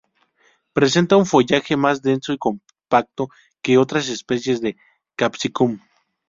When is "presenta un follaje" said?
0.73-1.77